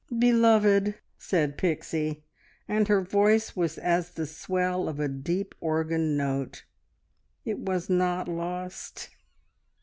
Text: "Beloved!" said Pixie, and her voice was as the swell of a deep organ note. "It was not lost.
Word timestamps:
"Beloved!" 0.17 0.95
said 1.19 1.59
Pixie, 1.59 2.23
and 2.67 2.87
her 2.87 3.01
voice 3.03 3.55
was 3.55 3.77
as 3.77 4.09
the 4.09 4.25
swell 4.25 4.89
of 4.89 4.99
a 4.99 5.07
deep 5.07 5.53
organ 5.59 6.17
note. 6.17 6.65
"It 7.45 7.59
was 7.59 7.87
not 7.87 8.27
lost. 8.27 9.11